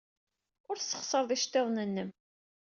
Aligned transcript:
Ur 0.69 0.77
tesxeṣred 0.77 1.29
iceḍḍiḍen-nnem. 1.35 2.09